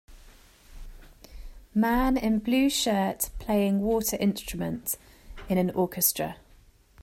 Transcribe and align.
Man 1.75 2.17
in 2.17 2.39
blue 2.39 2.71
shirt 2.71 3.29
playing 3.37 3.81
water 3.81 4.17
instrument 4.17 4.97
in 5.47 5.59
an 5.59 5.69
orchestra. 5.69 6.37